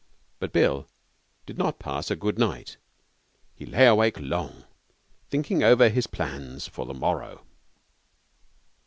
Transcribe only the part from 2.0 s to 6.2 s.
a good night. He lay awake long, thinking over his